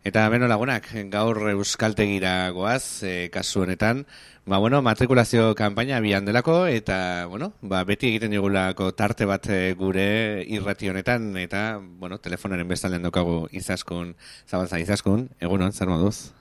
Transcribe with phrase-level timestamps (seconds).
[0.00, 4.06] Eta beno lagunak, gaur euskaltegira goaz, e, kasu honetan,
[4.48, 9.74] ba, bueno, matrikulazio kanpaina bian delako, eta, bueno, ba, beti egiten digulako tarte bat e,
[9.76, 10.06] gure
[10.48, 14.14] irrati honetan, eta, bueno, telefonaren bestalean daukagu izaskun,
[14.48, 16.32] zabaltza izaskun, egunon, zer moduz?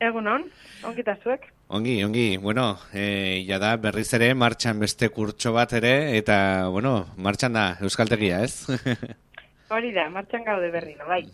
[0.00, 0.48] Egunon,
[0.88, 1.50] ongi zuek.
[1.68, 7.12] Ongi, ongi, bueno, e, ja da, berriz ere, martxan beste kurtso bat ere, eta, bueno,
[7.18, 8.64] martxan da, euskaltegia, ez?
[9.72, 11.26] Hori da, martxan gaude berri, no, bai.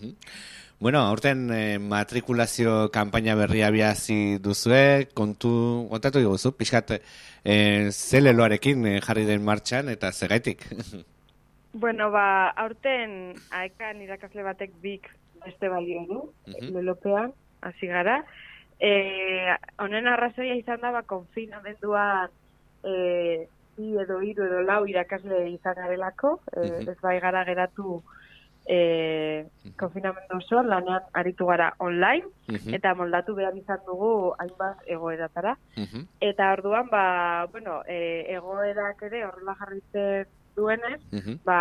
[0.81, 5.51] Bueno, aurten eh, matrikulazio kanpaina berria biazi duzue, kontu,
[5.91, 6.93] kontatu diguzu, pixkat,
[7.43, 10.62] eh, ze leloarekin eh, jarri den martxan eta zegaitik?
[11.85, 15.11] bueno, ba, aurten aekan irakasle batek bik
[15.45, 16.71] beste balio du, uh -huh.
[16.77, 18.23] lelopean, hasi gara.
[18.79, 19.51] Eh,
[19.83, 22.30] honen arrazoia izan da, ba, konfina denduan
[22.85, 28.02] eh, edo hiru edo lau irakasle izan garelako, eh, ez bai gara geratu
[28.69, 29.47] e,
[29.81, 32.29] konfinamendu oso, lanean aritu gara online,
[32.77, 35.57] eta moldatu behar izan dugu hainbat egoeratara.
[36.21, 41.01] Eta orduan, ba, bueno, e, egoerak ere horrela jarritzen duenez,
[41.45, 41.60] ba,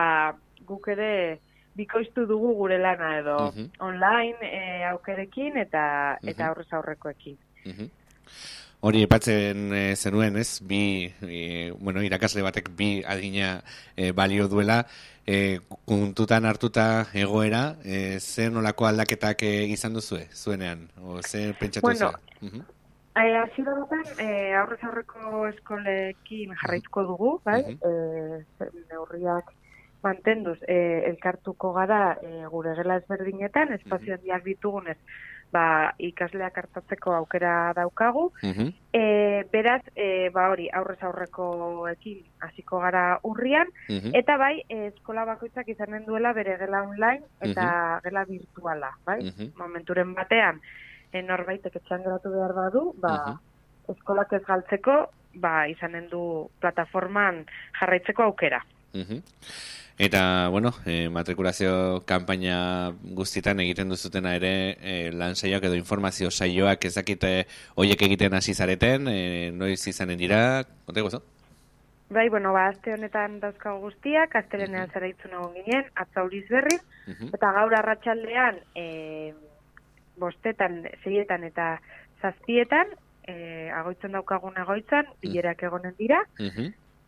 [0.67, 1.39] guk ere
[1.77, 3.37] bikoiztu dugu gure lana edo
[3.85, 7.37] online e, aukerekin eta eta aurrez aurrekoekin.
[8.79, 10.61] Hori epatzen e, zenuen, ez?
[10.61, 13.63] Bi, e, bueno, irakasle batek bi adina
[13.95, 14.83] e, balio duela,
[15.25, 20.85] e, kuntutan hartuta egoera, e, zer nolako aldaketak e, izan duzue, zuenean?
[21.01, 22.21] O, zer pentsatu bueno, zuen?
[22.41, 22.65] Uh -huh.
[24.19, 27.61] e, aurrez aurreko eskolekin jarraituko dugu, bai?
[27.63, 28.43] Uh -huh.
[28.61, 29.51] e, neurriak
[30.03, 34.23] mantenduz, e, elkartuko gara e, gure gela ezberdinetan, espazioan uh -huh.
[34.23, 34.97] diak ditugunez,
[35.53, 38.27] ba, ikasleak hartatzeko aukera daukagu.
[38.93, 43.71] E, beraz, e, ba hori, aurrez aurreko ekin hasiko gara urrian,
[44.17, 44.55] eta bai,
[44.89, 47.67] eskola bakoitzak izanen duela bere gela online eta
[48.03, 49.19] gela virtuala, bai?
[49.59, 50.61] Momenturen batean,
[51.11, 53.37] e, norbaitek etxan geratu behar badu, ba,
[53.91, 54.97] eskolak ez galtzeko,
[55.41, 56.23] ba, izanen du
[56.61, 57.45] plataforman
[57.79, 58.63] jarraitzeko aukera.
[59.97, 66.85] Eta, bueno, e, matrikulazio kanpaina guztitan egiten duzutena ere e, lan saioak edo informazio saioak
[66.85, 70.39] ezakite hoiek egiten hasi zareten, e, noiz izanen dira,
[70.85, 71.23] konta gozo?
[72.13, 74.93] Bai, bueno, ba, azte honetan dauzkago guztiak, aztelenean uh -huh.
[74.93, 76.77] zara itzun egon ginen, atzauriz berri,
[77.33, 79.33] eta gaur arratsaldean e,
[80.17, 81.81] bostetan, zeietan eta
[82.21, 82.93] zazpietan,
[83.27, 86.23] e, agoitzen daukagun agoitzan, bilerak egonen dira,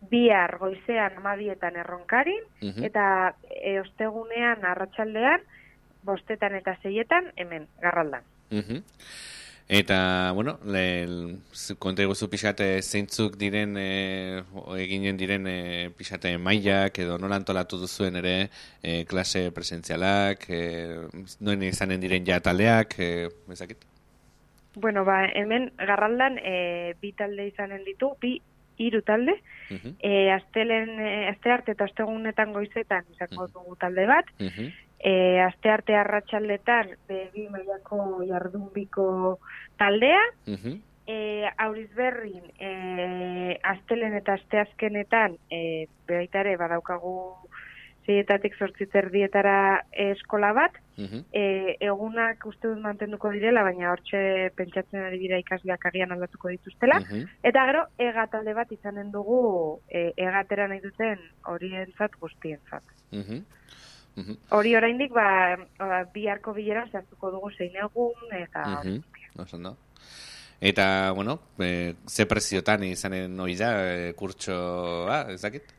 [0.09, 2.45] bihar goizean amabietan erronkarin,
[2.87, 5.43] eta e, ostegunean arratsaldean
[6.07, 8.23] bostetan eta zeietan hemen, garraldan.
[9.69, 10.55] Eta, bueno,
[11.77, 14.41] konta eguzu pixate zeintzuk diren, e,
[14.81, 18.33] eginen diren e, pixate mailak edo nola antolatu duzuen ere
[18.81, 20.63] e, klase presentzialak, e,
[21.45, 23.85] noen izanen diren ja taldeak, e, bezakit?
[24.73, 28.39] Bueno, ba, hemen garraldan e, bi talde izanen ditu, bi
[28.79, 29.35] hiru talde.
[29.69, 29.94] Uh -huh.
[30.00, 34.25] e, astelen e, aste arte eta astegunetan goizetan izango dugu talde bat.
[34.40, 34.69] Uh -huh.
[35.00, 39.40] e, aste arte arratsaldetan bi mailako jardunbiko
[39.78, 40.23] taldea.
[40.47, 40.78] Uh -huh.
[41.09, 47.34] E, auriz berrin, e, astelen eta asteazkenetan, e, behaitare badaukagu
[48.05, 54.21] zeietatik sortzitzer dietara eskola bat, e, egunak uste dut mantenduko direla, baina hortxe
[54.57, 56.99] pentsatzen ari dira ikasleak agian aldatuko dituztela.
[57.43, 59.41] Eta gero, ega talde bat izanen dugu
[59.87, 61.21] e, egatera nahi duten
[61.53, 62.95] horientzat guztientzat.
[64.51, 68.66] Hori oraindik ba, ba, biharko bilera zehaztuko dugu zein egun, eta...
[68.83, 69.75] Uh
[70.61, 75.71] Eta, bueno, e, ze preziotan izanen hori da, e, kurtsoa, ezakit?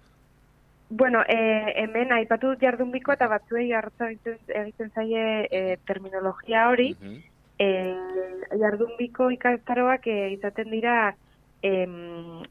[0.91, 1.39] Bueno, e,
[1.85, 6.97] hemen aipatu dut jardunbiko eta batzuei hartza egiten zaie e, terminologia hori.
[6.99, 7.19] Uh -huh.
[7.59, 7.69] e,
[8.59, 11.15] jardunbiko ikastaroak e, izaten dira
[11.63, 12.43] em,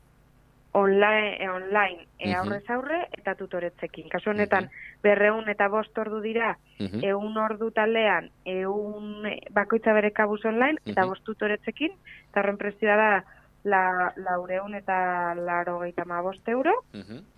[0.72, 4.08] online, e, online e, aurrez aurre eta tutoretzekin.
[4.10, 4.70] Kasu honetan,
[5.04, 7.04] berreun eta bost ordu dira, uh -huh.
[7.04, 11.92] eun ordu taldean, eun bakoitza bere kabuz online, eta bost tutoretzekin,
[12.30, 13.24] eta horren prezioa da,
[13.64, 16.74] la, laureun eta laro gehieta bost euro.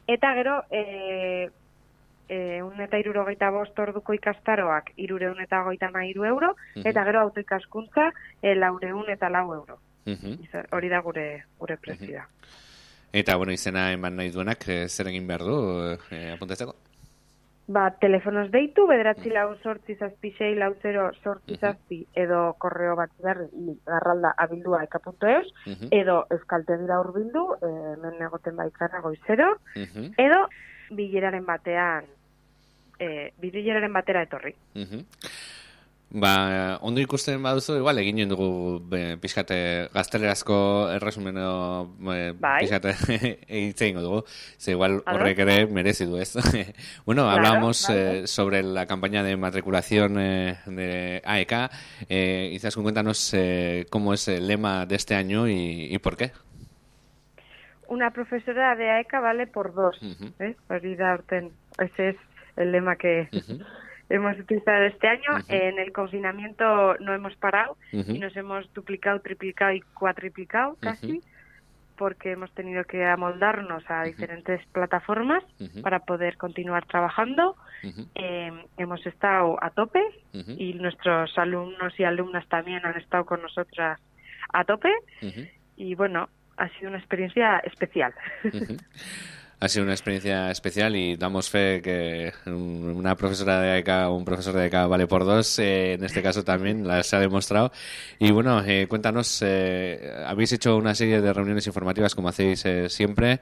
[0.07, 1.49] Eta gero, e,
[2.29, 7.03] e, un eta iruro gehieta bost orduko ikastaroak, irureun eta goita ma iru euro, eta
[7.03, 9.79] gero autoikaskuntza, e, laureun eta lau euro.
[10.71, 12.25] Hori da gure, gure prezioa.
[13.13, 15.57] Eta, bueno, izena eman nahi duenak, zer egin behar du,
[16.15, 16.75] e, apuntatzeko?
[17.67, 23.11] Ba, telefonoz deitu, bederatzi lau sortzi zazpi, sei lau zero sortzi zazpi, edo korreo bat
[23.23, 25.47] berri, garralda abildua eka.eus,
[25.91, 27.71] edo euskaltegira urbildu, e,
[28.01, 29.53] men negoten baitzana goizero,
[30.17, 30.41] edo
[30.91, 32.09] bileraren batean,
[32.99, 34.55] e, bileraren batera etorri.
[36.11, 38.83] Ba, ondo ikusten baduzu, igual egin dugu
[39.23, 40.55] pixkate gaztelerazko
[40.97, 41.37] erresumen
[42.03, 42.59] bai.
[42.59, 42.91] pixkate
[43.47, 44.25] egin dugu.
[44.59, 46.35] Ze igual horrek ere merezi du ez.
[47.05, 51.53] bueno, claro, hablamos eh, sobre la campaña de matriculación eh, de AEK.
[52.09, 56.33] Eh, Izaskun, cuéntanos eh, cómo es el lema de este año y, y por qué.
[57.87, 59.97] Una profesora de AEK vale por dos.
[60.01, 60.33] Uh -huh.
[60.39, 61.51] ¿eh?
[61.79, 62.15] Ese es
[62.57, 63.29] el lema que...
[63.31, 63.65] Uh -huh
[64.11, 65.39] hemos utilizado este año.
[65.47, 71.21] En el confinamiento no hemos parado y nos hemos duplicado, triplicado y cuatriplicado casi,
[71.97, 75.43] porque hemos tenido que amoldarnos a diferentes plataformas
[75.81, 77.55] para poder continuar trabajando.
[78.15, 80.01] Eh, hemos estado a tope
[80.33, 83.99] y nuestros alumnos y alumnas también han estado con nosotras
[84.53, 84.91] a tope.
[85.77, 88.13] Y bueno, ha sido una experiencia especial.
[89.61, 94.25] ha sido una experiencia especial y damos fe que una profesora de AECA o un
[94.25, 95.59] profesor de AECA vale por dos.
[95.59, 97.71] Eh, en este caso también las ha demostrado.
[98.17, 103.39] Y bueno, eh, cuéntanos, eh, habéis hecho una serie de reuniones informativas como hacéis siempre.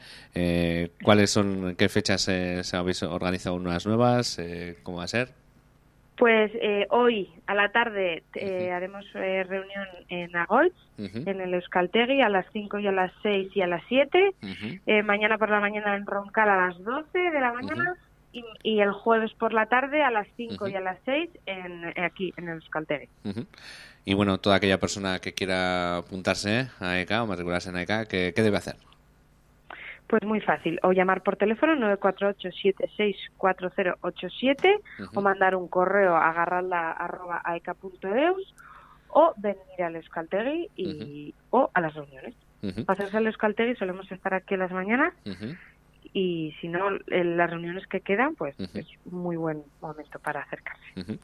[1.02, 4.38] ¿Cuáles son, qué fechas se habéis organizado unas nuevas?
[4.84, 5.39] ¿Cómo va a ser?
[6.20, 12.22] Pues eh, hoy a la tarde eh, haremos eh, reunión en Agoitz, en el Euskaltegui,
[12.22, 14.36] a las 5 y a las 6 y a las 7.
[14.86, 17.96] eh, mañana por la mañana en Roncal a las 12 de la mañana.
[18.34, 21.86] Y, y, el jueves por la tarde a las 5 y a las 6 en,
[22.04, 23.08] aquí, en el Euskaltegui.
[24.04, 28.34] Y bueno, toda aquella persona que quiera apuntarse a ECA o matricularse en ECA, ¿qué,
[28.36, 28.76] qué debe hacer?
[30.10, 35.10] Pues muy fácil, o llamar por teléfono 948-764087 uh -huh.
[35.14, 38.56] o mandar un correo a garralda.aeca.eus
[39.10, 41.34] o venir al Euskaltegui y, uh -huh.
[41.52, 42.34] o a las reuniones.
[42.64, 42.86] Uh -huh.
[42.86, 45.14] Pasarse al Euskaltegui, solemos estar aquí en las mañanas
[46.12, 51.20] y si no, en las reuniones que quedan, pues es muy buen momento para acercarse.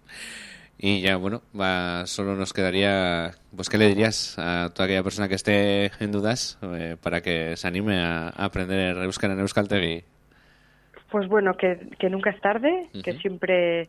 [0.77, 5.30] Y ya, bueno, va, solo nos quedaría, pues, ¿qué le dirías a toda aquella persona
[5.30, 10.04] que esté en dudas eh, para que se anime a, a aprender Euskara en Euskaltegui?
[11.10, 13.04] Pues bueno, que, que nunca es tarde, uh -huh.
[13.04, 13.88] que siempre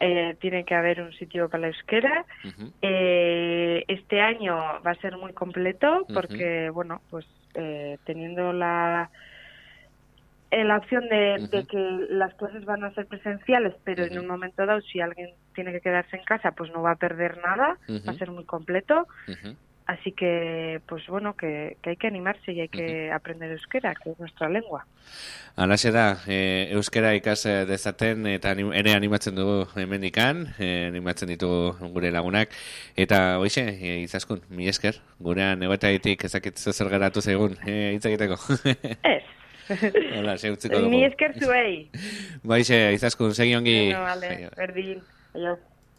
[0.00, 2.24] eh, tiene que haber un sitio para la euskera.
[2.44, 2.72] Uh -huh.
[2.82, 4.54] eh, este año
[4.86, 6.74] va a ser muy completo porque, uh -huh.
[6.74, 9.10] bueno, pues eh, teniendo la
[10.52, 11.50] la opción de, uh -huh.
[11.50, 11.78] de, que
[12.10, 14.12] las clases van a ser presenciales, pero uh -huh.
[14.12, 16.96] en un momento dado, si alguien tiene que quedarse en casa, pues no va a
[16.96, 18.06] perder nada, uh -huh.
[18.06, 19.06] va a ser muy completo.
[19.86, 24.12] Así que, pues bueno, que, que, hay que animarse y hay que aprender euskera, que
[24.12, 24.86] es nuestra lengua.
[25.56, 32.10] Alaxe da, e, euskera ikas dezaten eta ere animatzen dugu hemendikan, e, animatzen ditugu gure
[32.10, 32.56] lagunak,
[32.96, 38.40] eta hoxe, e, izaskun, mi esker, gurean egoetaitik ezakitzu zer geratu zaigun, e, hitz egiteko.
[39.14, 39.22] Ez.
[40.16, 40.90] Hola, se utziko dugu.
[40.90, 41.90] Ni esker zuei.
[42.42, 43.78] Baixe, izaskun, segi ongi.
[43.92, 45.04] Bueno, vale, berdin.
[45.34, 45.73] Adiós.